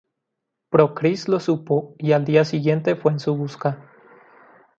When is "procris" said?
0.71-1.27